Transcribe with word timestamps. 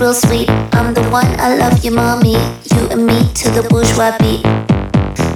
real 0.00 0.14
sweet. 0.14 0.48
I'm 0.72 0.94
the 0.94 1.02
one 1.10 1.26
I 1.38 1.56
love 1.56 1.84
you, 1.84 1.90
mommy. 1.90 2.32
You 2.32 2.88
and 2.90 3.06
me 3.06 3.32
to 3.40 3.50
the 3.50 3.66
bourgeois 3.68 4.16
beat. 4.18 4.42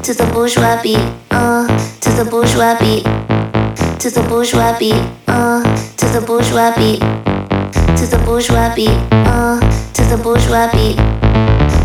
To 0.04 0.12
the 0.14 0.28
bourgeois 0.32 0.82
beat. 0.82 1.00
Uh, 1.30 1.66
to 2.00 2.10
the 2.10 2.24
bourgeois 2.24 2.76
beat. 2.78 3.04
To 4.00 4.10
the 4.10 4.22
bourgeois 4.28 4.78
beat. 4.78 5.00
Uh, 5.28 5.62
to 5.96 6.06
the 6.06 6.20
bourgeois 6.20 6.74
beat. 6.76 7.00
To 7.96 8.06
the 8.06 8.20
bourgeois 8.24 8.74
beat. 8.74 8.90
Uh, 9.12 9.60
to 9.94 10.02
the 10.04 10.16
bourgeois 10.16 10.68
beat. 10.72 10.96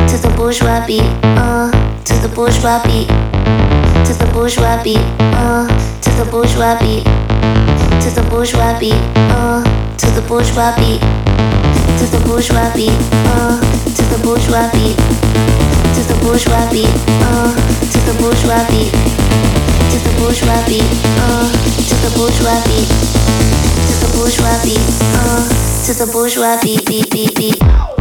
To 0.10 0.18
the 0.18 0.34
bourgeois 0.36 0.86
beat. 0.86 1.04
Uh, 1.24 1.72
to 2.04 2.14
the 2.20 2.30
bourgeois 2.36 2.82
beat. 2.84 3.08
To 4.06 4.14
the 4.14 4.30
bourgeois 4.34 4.84
beat. 4.84 5.00
Uh, 5.20 5.68
to 6.02 6.10
the 6.18 6.26
bourgeois 6.30 6.78
beat. 6.80 7.04
To 8.04 8.10
the 8.12 8.28
bourgeois 8.30 8.80
beat. 8.80 9.00
Uh, 9.32 9.64
to 9.98 10.08
the 10.12 10.22
bourgeois 10.28 10.76
beat 10.78 11.02
to 12.00 12.06
the 12.12 12.22
bourgeois 12.26 12.72
beat, 12.76 12.92
oh, 12.92 13.56
uh, 13.56 13.62
to 13.96 14.04
the 14.12 14.20
bourgeois 14.24 14.70
beat, 14.74 14.98
to 15.96 16.02
the 16.08 16.18
bourgeois 16.22 16.70
beat, 16.72 16.90
oh, 17.24 17.50
uh, 17.50 17.52
to 17.92 18.00
the 18.08 18.16
bourgeois 18.20 18.64
beat, 18.70 18.92
to 19.92 19.98
the 20.04 20.14
bourgeois 20.20 20.62
beat, 20.68 20.84
oh, 21.24 21.24
uh, 21.24 21.52
to 21.88 21.96
the 22.04 22.12
bourgeois 22.18 22.60
beat, 22.68 22.88
to 23.88 23.94
the 24.04 24.10
bourgeois 24.18 24.58
beat, 24.64 24.84
oh, 25.24 25.48
to 25.86 25.94
the 25.94 26.08
bourgeois 26.12 26.60
beat, 26.62 26.86
beat, 26.86 27.10
beat, 27.12 27.36
beat. 27.36 27.95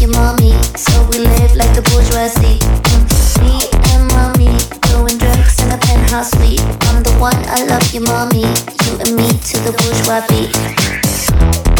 your 0.00 0.10
mommy. 0.10 0.52
So 0.76 0.92
we 1.10 1.18
live 1.18 1.54
like 1.56 1.74
the 1.74 1.82
bourgeoisie. 1.82 2.58
Me 3.42 3.68
and 3.92 4.08
mommy 4.12 4.50
drugs 5.18 5.62
in 5.62 5.70
a 5.70 5.78
penthouse 5.78 6.30
suite. 6.32 6.60
I'm 6.88 7.02
the 7.02 7.12
one 7.18 7.36
I 7.48 7.64
love 7.64 7.92
you, 7.92 8.00
mommy. 8.00 8.46
You 8.84 8.92
and 9.00 9.16
me 9.16 9.28
to 9.28 9.56
the 9.66 9.72
bourgeois 9.76 10.24
beat. 10.28 11.79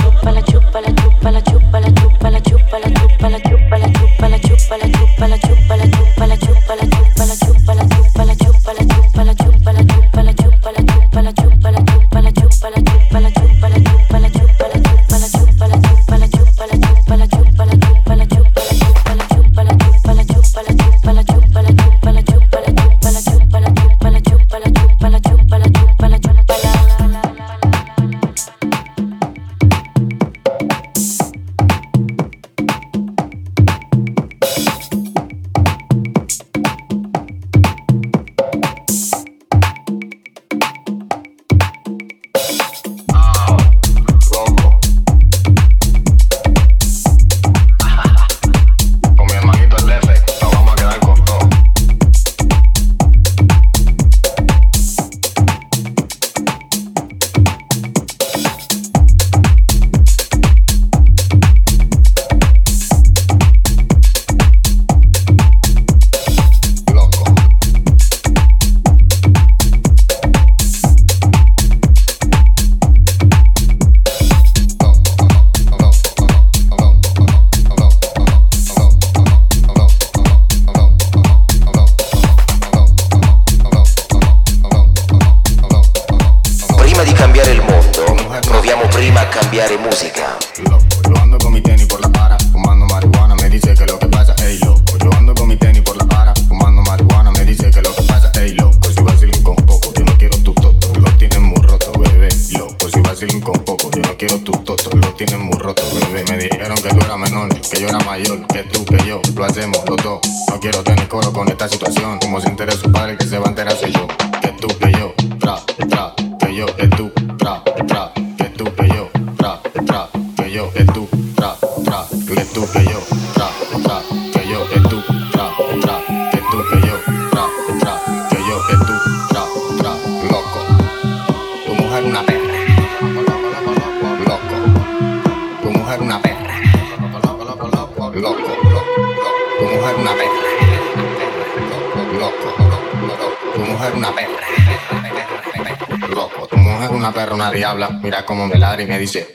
diabla, 147.51 147.89
mira 148.01 148.25
cómo 148.25 148.47
me 148.47 148.57
ladra 148.57 148.81
y 148.81 148.87
me 148.87 148.97
dice, 148.97 149.33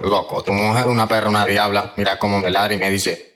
loco, 0.00 0.42
tu 0.42 0.52
mujer 0.52 0.82
es 0.82 0.90
una 0.90 1.06
perra, 1.06 1.28
una 1.28 1.44
diabla, 1.44 1.92
mira 1.96 2.18
cómo 2.18 2.40
me 2.40 2.50
ladra 2.50 2.74
y 2.74 2.78
me 2.78 2.90
dice, 2.90 3.29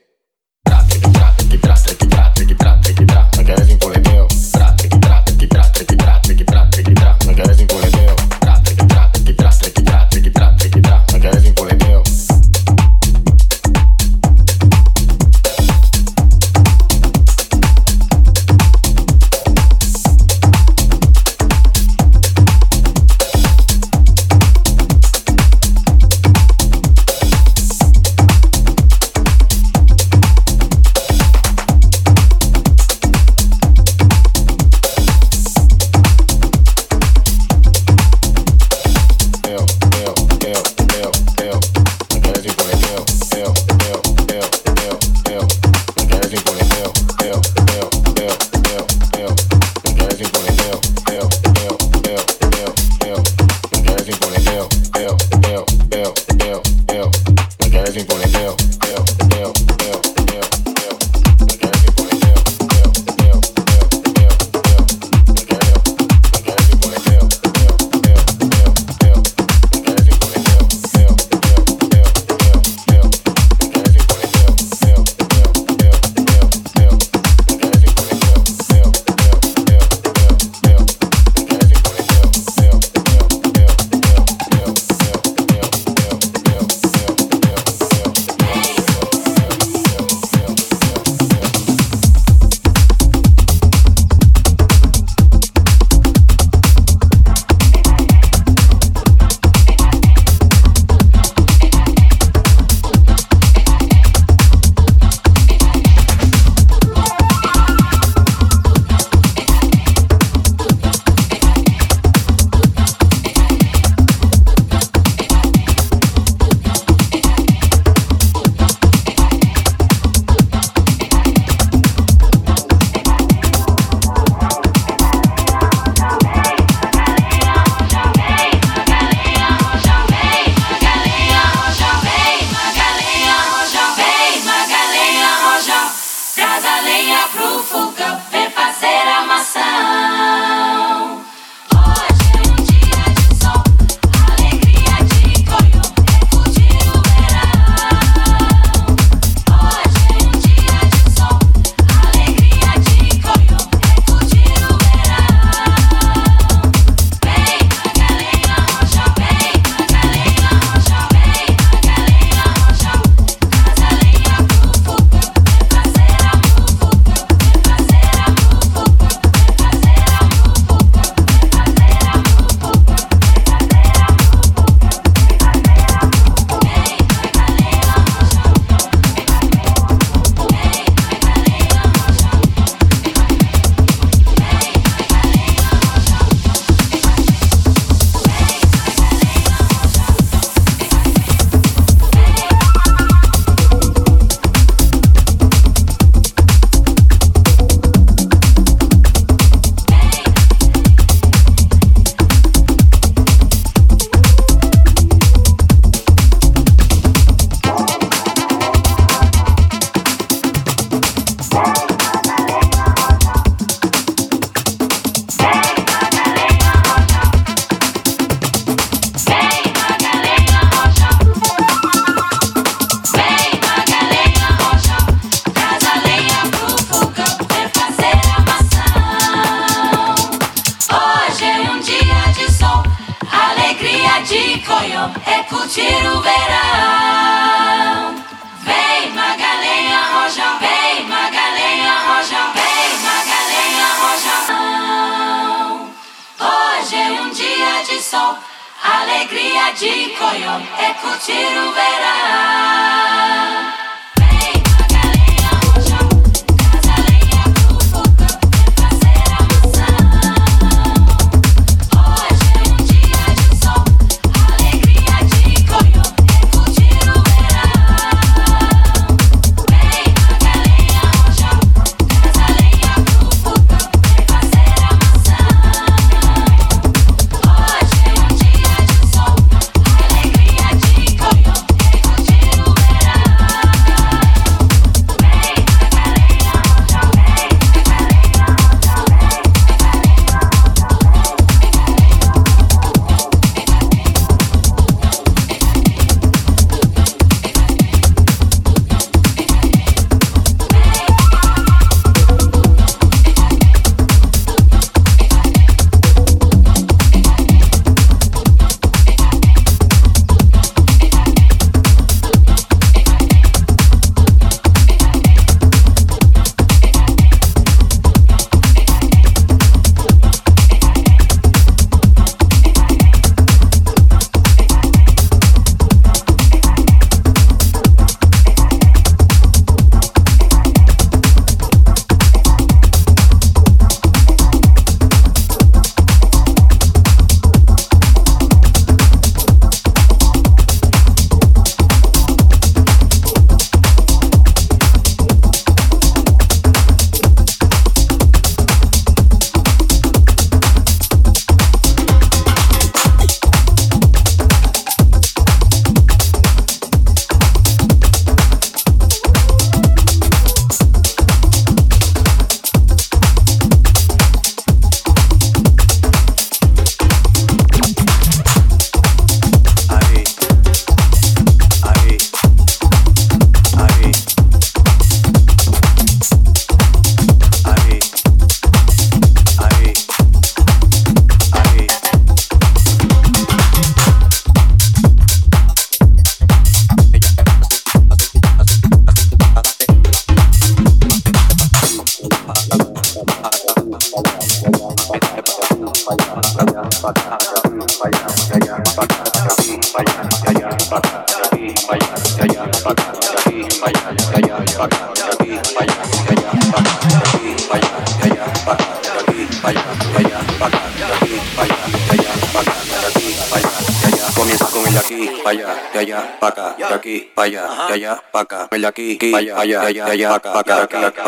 de 418.85 418.89
aquí, 418.89 419.31
pa' 419.31 419.39
allá, 419.39 419.59
allá, 419.59 419.81
allá, 419.81 420.05
allá, 420.05 420.35
acá, 420.35 420.53
allá, 420.53 420.83
acá, 420.83 420.99
de 420.99 421.05
aquí, 421.07 421.25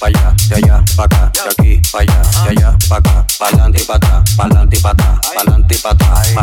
allá, 0.00 0.34
de 0.48 0.54
allá, 0.54 0.84
acá, 0.96 1.32
de 1.32 1.48
aquí, 1.48 1.82
allá, 1.92 2.22
de 2.44 2.50
allá, 2.50 2.76
acá, 2.90 3.26
pa'lante 3.38 3.82
y 3.82 3.90
atrás, 3.90 4.36
pa'lante 4.36 4.76
y 4.76 4.86
atrás, 4.86 5.18
pa'lante 5.34 5.74
y 5.74 5.86
atrás, 5.86 6.34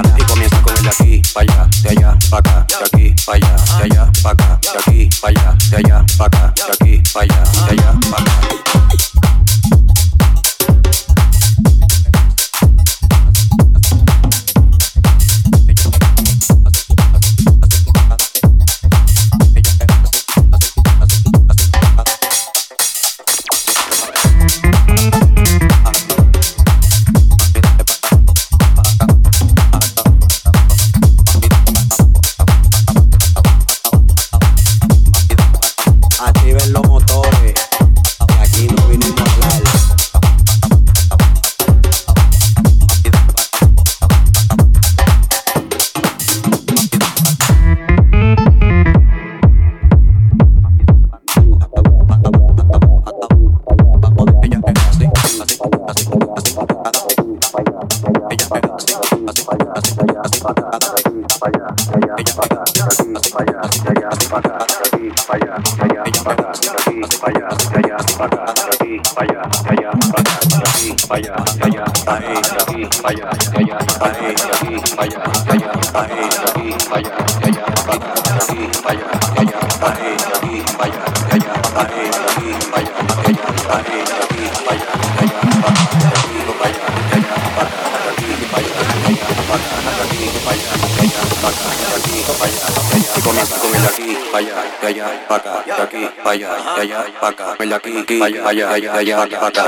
aquí, 98.21 98.38
allá, 98.38 98.69
allá, 98.69 98.93
allá, 98.93 99.23
acá, 99.23 99.47
allá, 99.47 99.65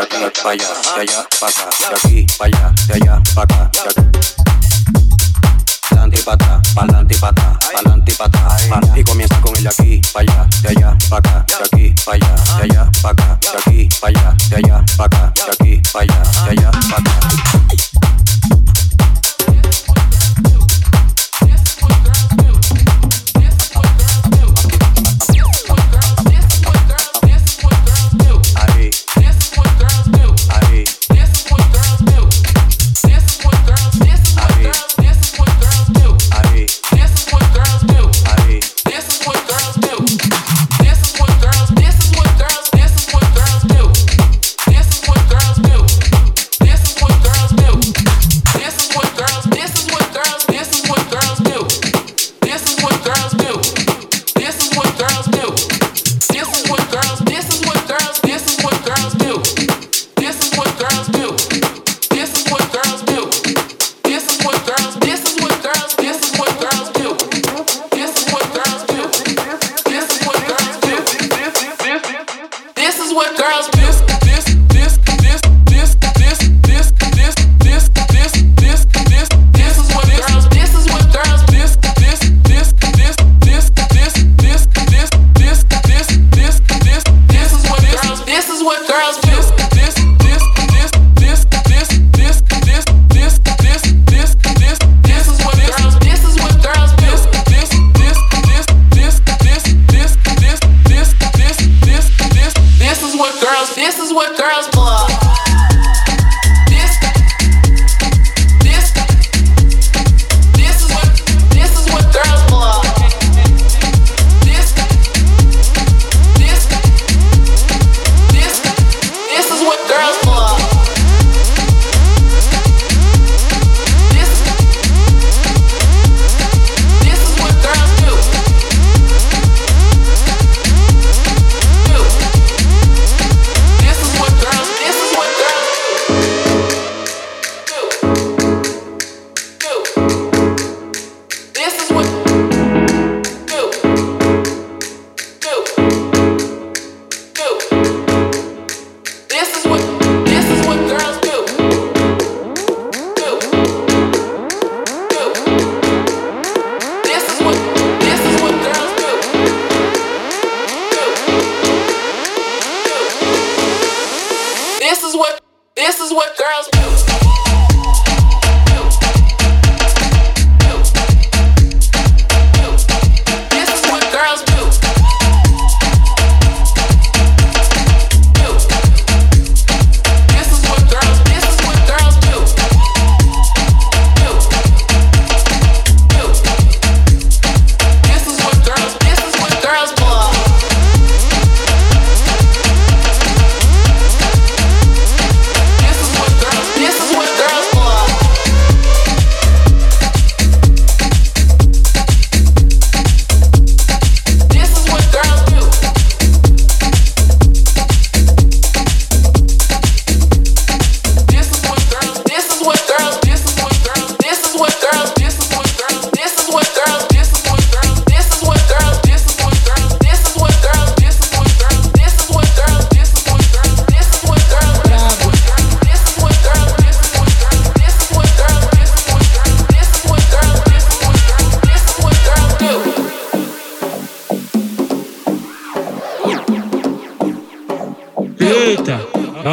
allá, 0.95 1.27
acá, 1.41 1.69
de 1.89 1.95
aquí, 1.95 2.25
allá, 2.39 2.73
allá. 2.93 3.74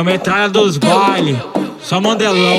A 0.02 0.04
metralha 0.04 0.48
dos 0.48 0.78
baile, 0.78 1.40
só 1.80 2.00
mandelão. 2.00 2.58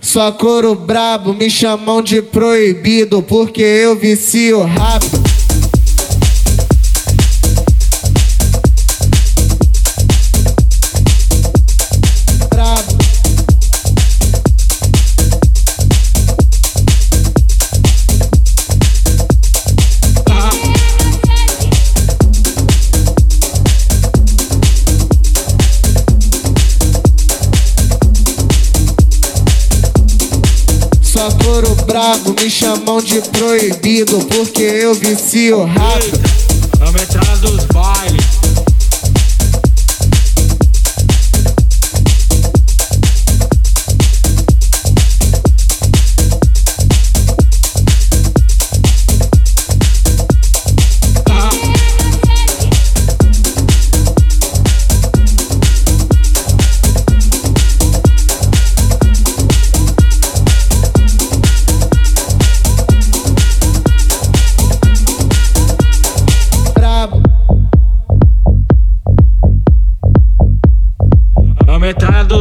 Só 0.00 0.32
couro 0.32 0.74
brabo, 0.74 1.34
me 1.34 1.50
chamam 1.50 2.00
de 2.02 2.22
proibido 2.22 3.22
porque 3.22 3.62
eu 3.62 3.94
vicio 3.94 4.62
rápido. 4.62 5.31
Brabo 32.02 32.34
me 32.42 32.50
chamam 32.50 33.00
de 33.00 33.20
proibido 33.30 34.18
porque 34.26 34.62
eu 34.62 34.92
vicio 34.92 35.64
rápido. 35.66 36.20
A 36.80 36.90
metralha 36.90 37.36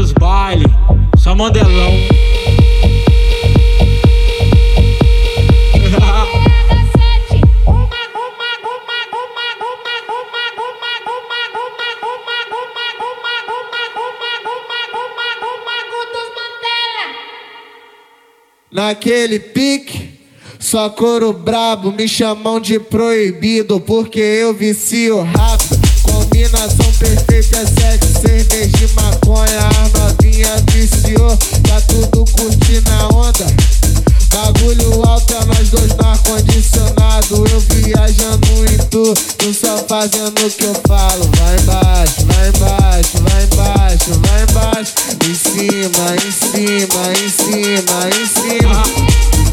dos 0.01 0.13
bailes. 0.13 0.71
naquele 19.01 19.39
pique. 19.39 20.19
Só 20.59 20.89
couro 20.89 21.33
brabo, 21.33 21.91
me 21.91 22.07
chamam 22.07 22.59
de 22.59 22.79
proibido 22.79 23.79
porque 23.79 24.19
eu 24.19 24.53
vicio 24.53 25.21
rápido. 25.23 25.81
Combinação 26.03 26.93
perfeita 26.99 27.57
é 27.57 28.11
cerveja 28.31 28.85
e 28.85 28.93
maconha. 28.93 29.59
A 29.59 29.99
novinha 29.99 30.55
viciou, 30.71 31.37
tá 31.67 31.81
tudo 31.87 32.25
curtindo 32.31 32.89
a 32.91 33.07
onda. 33.13 33.45
Bagulho 34.33 35.03
alto 35.05 35.33
é 35.33 35.45
nós 35.45 35.69
dois 35.69 35.93
no 35.95 36.07
ar-condicionado. 36.07 37.45
Eu 37.51 37.59
viajando 37.59 38.47
tu, 38.89 39.13
tu 39.37 39.53
só 39.53 39.77
fazendo 39.87 40.45
o 40.45 40.49
que 40.49 40.63
eu 40.63 40.75
falo. 40.87 41.29
Vai 41.37 41.55
embaixo, 41.57 42.25
vai 42.25 42.49
embaixo, 42.49 43.17
vai 43.21 43.43
embaixo, 43.43 44.21
vai 44.21 44.43
embaixo. 44.43 44.93
Em 45.27 45.35
cima, 45.35 46.15
em 46.15 46.31
cima, 46.31 47.01
em 47.19 47.29
cima, 47.29 48.09
em 48.09 48.25
cima. 48.27 49.50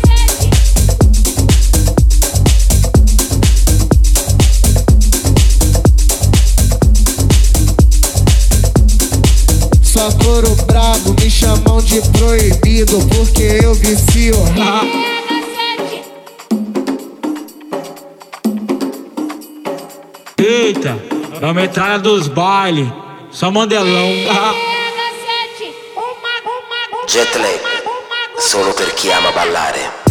Só 9.99 10.13
couro 10.13 10.55
brabo 10.65 11.13
me 11.21 11.29
chamam 11.29 11.83
de 11.83 12.01
proibido 12.17 13.01
porque 13.09 13.59
eu 13.65 13.75
vicio. 13.75 14.33
Eita, 20.39 20.97
é 21.43 21.45
a 21.45 21.53
metralha 21.53 21.99
dos 21.99 22.29
baile, 22.29 22.93
só 23.33 23.51
mandelão. 23.51 24.13
Jetlag, 27.09 27.61
solo 28.39 28.73
per 28.75 28.95
chi 28.95 29.11
ama 29.11 29.33
ballare. 29.33 30.08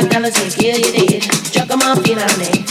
five 0.00 0.10
dollars 0.10 0.36
and 0.40 0.52
kill 0.54 0.76
you 0.78 1.06
dead. 1.06 1.22
Chuck 1.52 1.70
'em 1.70 1.80
off, 1.82 2.06
you 2.06 2.16
know 2.16 2.22
what 2.22 2.69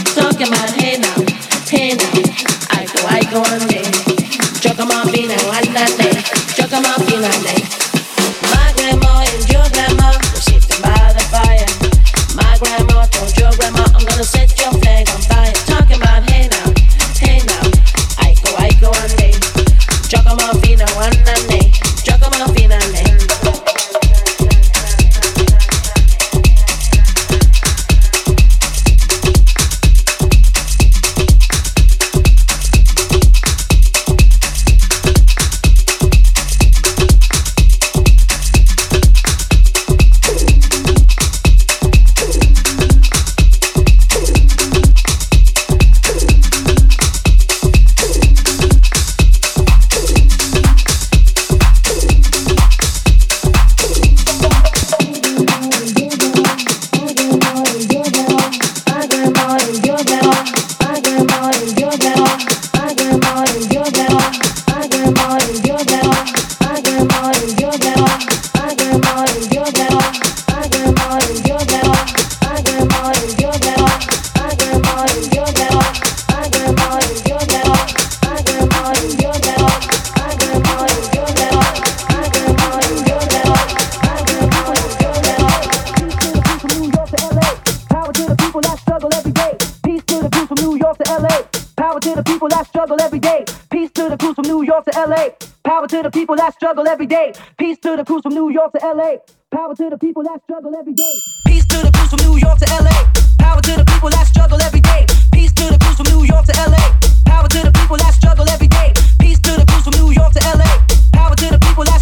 LA. 94.99 95.29
Power 95.63 95.87
to 95.87 96.03
the 96.03 96.11
people 96.11 96.35
that 96.35 96.53
struggle 96.53 96.85
every 96.85 97.05
day. 97.05 97.31
Peace 97.57 97.77
to 97.79 97.95
the 97.95 98.03
crews 98.03 98.21
from 98.21 98.33
New 98.33 98.49
York 98.49 98.73
to 98.73 98.79
LA. 98.83 99.15
Power 99.49 99.73
to 99.73 99.89
the 99.89 99.97
people 99.97 100.23
that 100.23 100.43
struggle 100.43 100.75
every 100.75 100.93
day. 100.93 101.15
Peace 101.47 101.65
to 101.67 101.77
the 101.77 101.91
crews 101.95 102.09
from 102.09 102.19
New 102.27 102.37
York 102.37 102.59
to 102.59 102.67
LA. 102.83 103.07
Power 103.39 103.61
to 103.61 103.77
the 103.79 103.85
people 103.85 104.09
that 104.09 104.27
struggle 104.27 104.61
every 104.61 104.81
day. 104.81 105.05
Peace 105.31 105.53
to 105.53 105.71
the 105.71 105.79
crews 105.79 105.95
from 105.95 106.07
New 106.11 106.25
York 106.25 106.45
to 106.47 106.53
LA. 106.67 106.83
Power 107.25 107.47
to 107.47 107.59
the 107.63 107.71
people 107.71 107.95
that 107.95 108.13
struggle 108.13 108.49
every 108.49 108.67
day. 108.67 108.91
Peace 109.19 109.39
to 109.39 109.51
the 109.55 109.65
crews 109.71 109.85
from 109.87 109.95
New 110.03 110.11
York 110.11 110.33
to 110.33 110.41
LA. 110.43 110.67
Power 111.13 111.35
to 111.35 111.47
the 111.47 111.59
people 111.59 111.85
that 111.85 112.01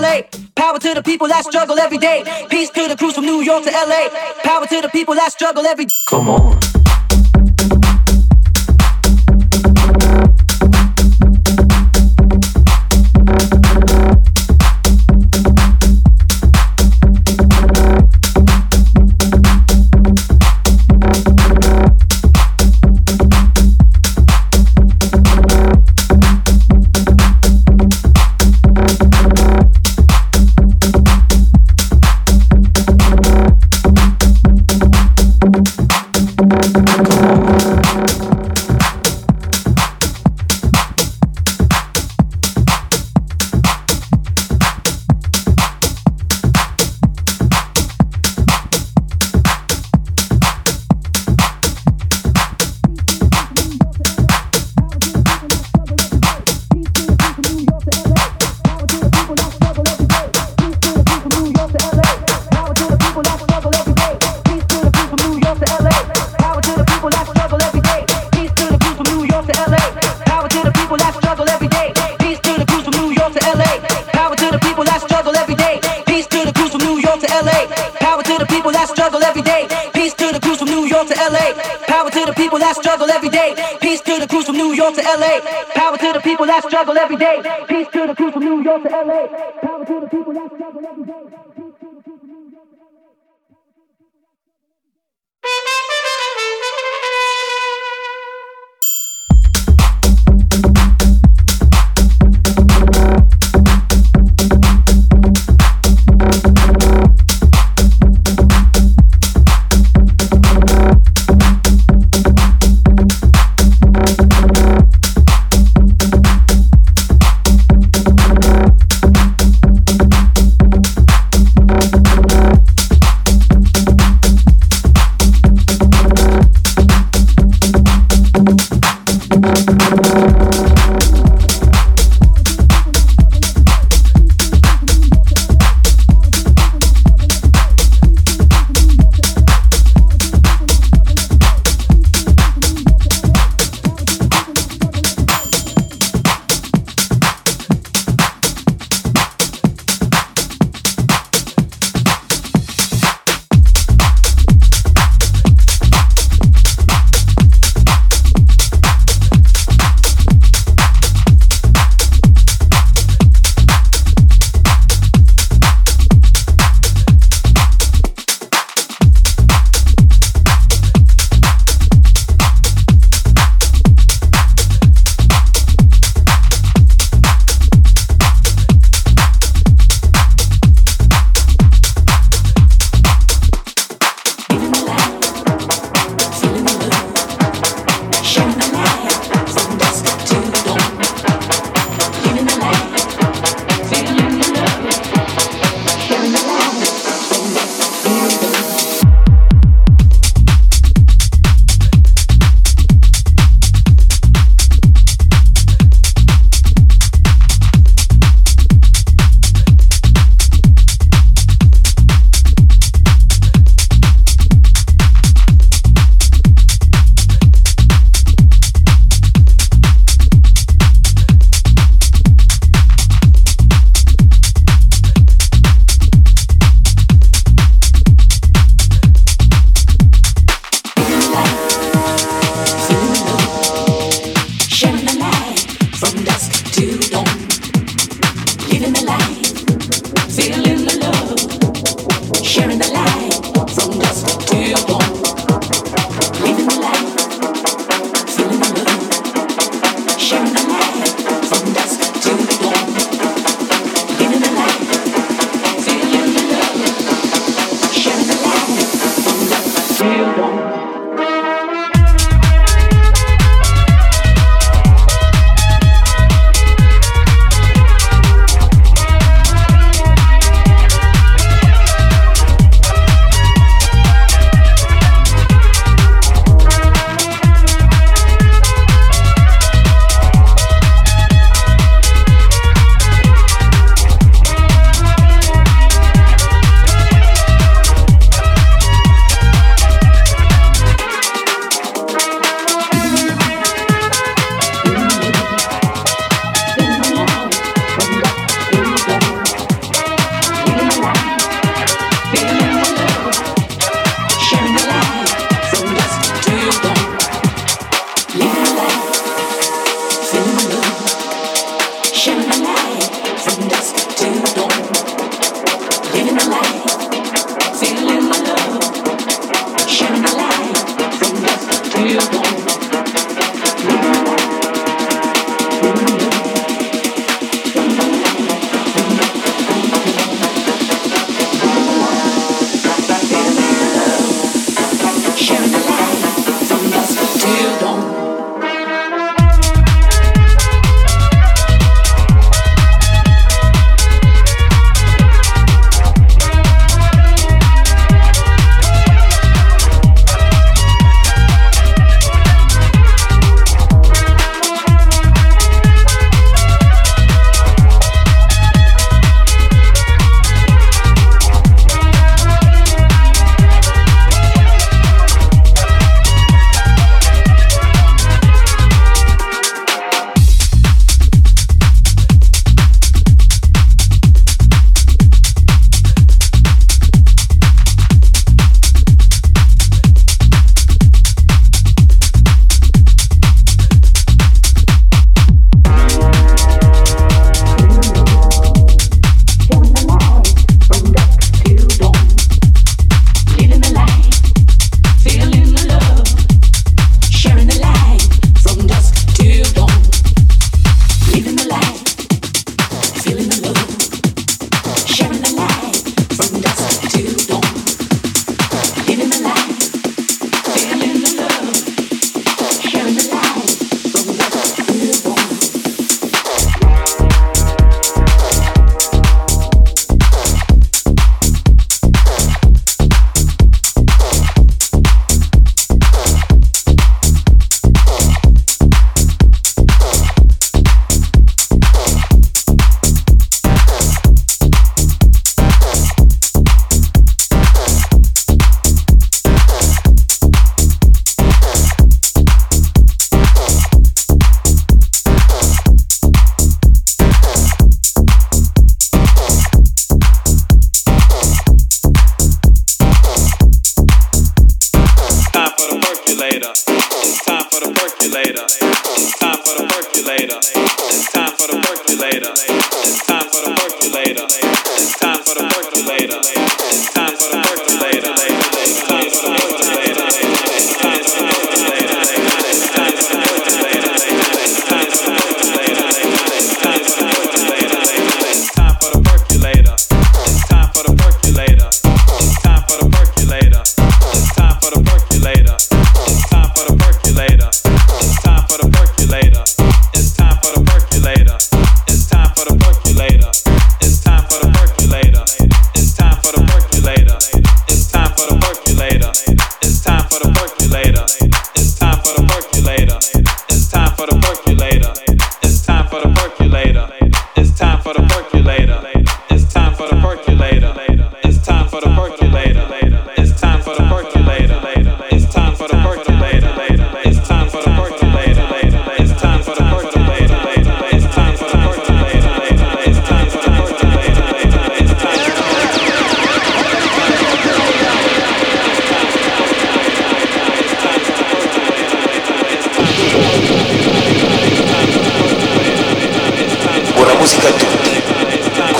LA. 0.00 0.22
Power 0.54 0.78
to 0.78 0.94
the 0.94 1.02
people 1.02 1.28
that 1.28 1.44
struggle 1.44 1.78
every 1.78 1.98
day. 1.98 2.24
Peace 2.50 2.70
to 2.70 2.88
the 2.88 2.96
crews 2.96 3.14
from 3.14 3.26
New 3.26 3.42
York 3.42 3.64
to 3.64 3.70
LA. 3.70 4.08
Power 4.42 4.66
to 4.66 4.80
the 4.80 4.88
people 4.88 5.14
that 5.14 5.32
struggle 5.32 5.64
every 5.66 5.84
day. 5.84 5.90
Come 6.08 6.28
on. 6.28 6.58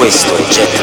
questo 0.04 0.34
oggetto. 0.34 0.73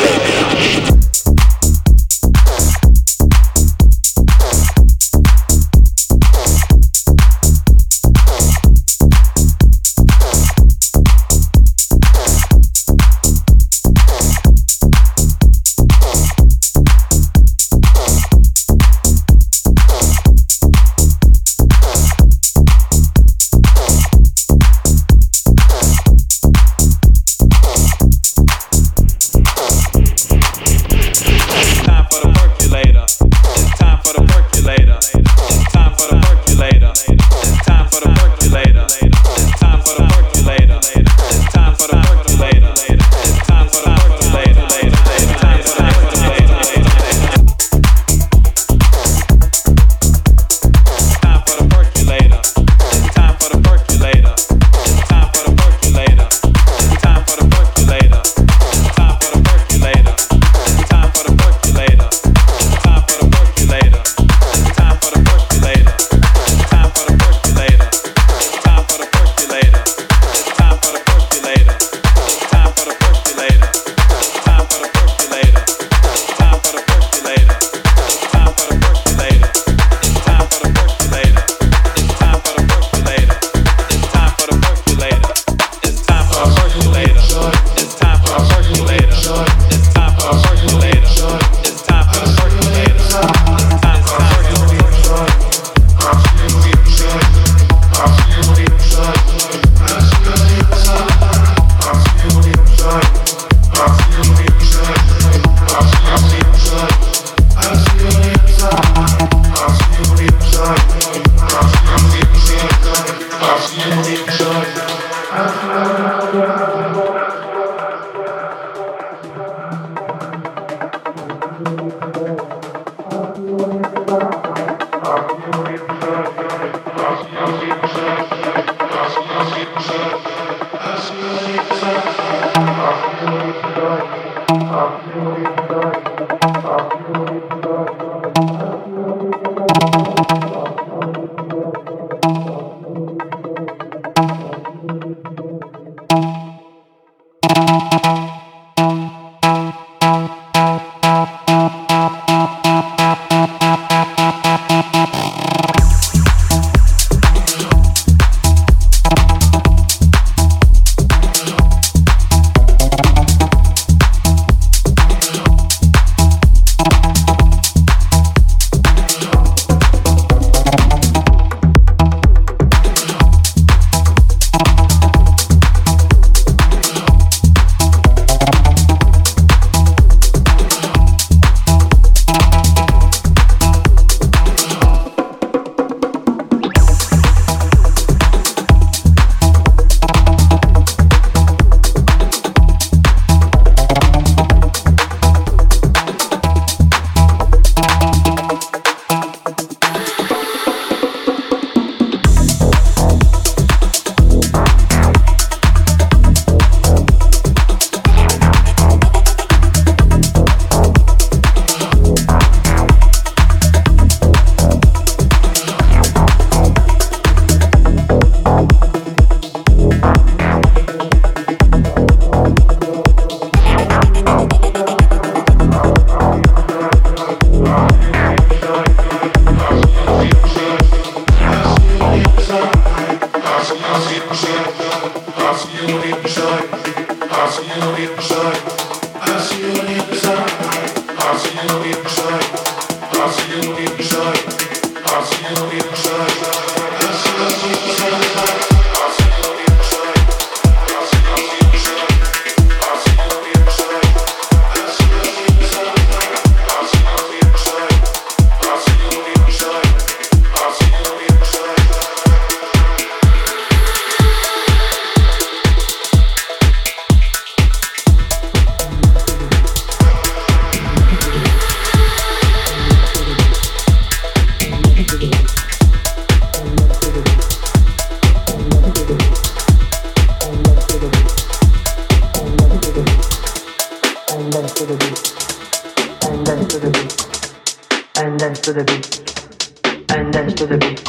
To 290.62 290.68
the 290.68 290.78
beat. 290.78 291.02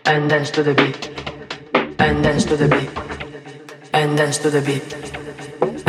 And 0.00 0.30
dance 0.30 0.50
to 0.50 0.62
the 4.48 4.62
beat. 4.62 4.94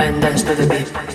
And 0.04 0.22
dance 0.22 0.44
to 0.44 0.56
the 0.56 0.68
beat 0.68 1.15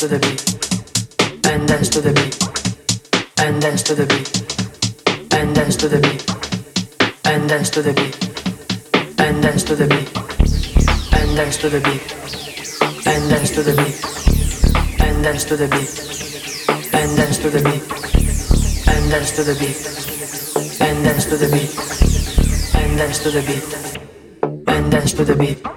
to 0.00 0.08
the 0.08 0.18
beat 0.18 0.40
and 1.52 1.68
dance 1.68 1.90
to 1.90 2.00
the 2.00 2.10
beat 2.14 2.32
and 3.44 3.60
dance 3.60 3.82
to 3.82 3.94
the 3.94 4.06
beat 4.06 4.32
and 5.34 5.54
dance 5.54 5.76
to 5.76 5.88
the 5.90 6.00
beat 6.00 6.24
and 7.26 7.46
dance 7.50 7.68
to 7.68 7.82
the 7.82 7.92
beat 7.92 8.16
and 9.20 9.42
dance 9.42 9.62
to 9.62 9.76
the 9.76 9.84
beat 9.84 10.08
and 11.20 11.36
dance 11.36 11.58
to 11.58 11.68
the 11.68 11.80
beat 11.84 12.00
and 13.06 13.28
dance 13.28 13.50
to 13.50 13.62
the 13.62 13.76
beat 13.76 14.00
and 15.04 15.22
dance 15.22 15.44
to 15.44 15.54
the 15.54 15.68
beat 15.68 15.92
and 16.94 17.16
dance 17.18 17.38
to 17.38 17.50
the 17.50 17.60
beat 17.60 17.84
and 18.88 19.10
dance 19.12 19.30
to 19.36 19.44
the 19.44 19.54
beat 19.60 20.80
and 20.80 21.04
dance 21.04 21.26
to 21.26 21.36
the 21.36 21.50
beat 21.52 21.76
and 22.80 22.96
dance 22.96 23.18
to 23.18 23.30
the 23.30 23.42
beat 23.42 23.68
and 24.66 24.90
dance 24.90 25.12
to 25.12 25.24
the 25.26 25.36
beat 25.36 25.69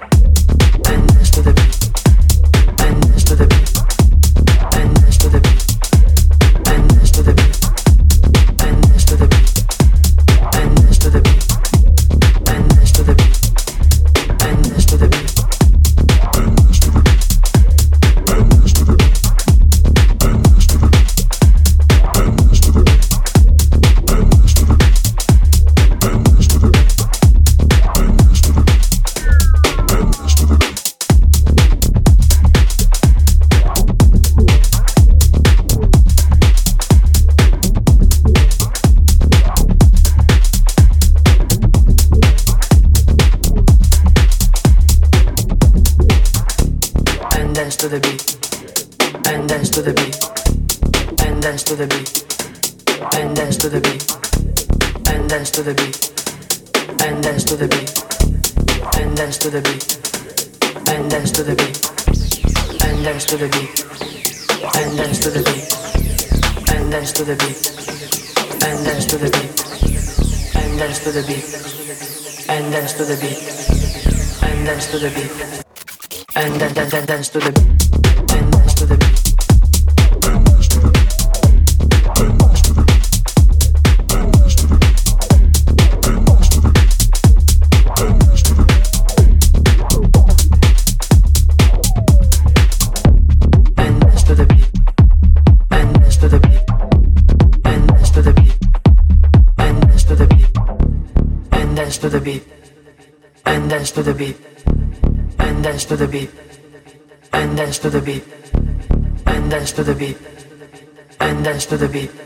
the 111.84 111.92
beat. 111.92 112.23